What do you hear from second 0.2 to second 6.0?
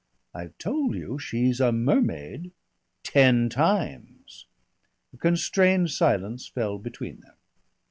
"I've told you she's a mermaid." "Ten times." A constrained